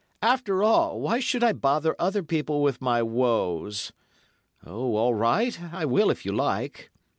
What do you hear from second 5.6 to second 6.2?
I will